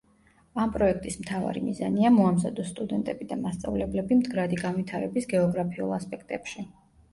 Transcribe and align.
ამ 0.61 0.69
პროექტის 0.77 1.17
მთავარი 1.23 1.61
მიზანია 1.65 2.11
მოამზადოს 2.15 2.71
სტუდენტები 2.73 3.29
და 3.33 3.39
მასწავლებლები 3.43 4.19
მდგრადი 4.23 4.61
განვითარების 4.65 5.33
გეოგრაფიულ 5.37 5.97
ასპექტებში. 6.03 6.69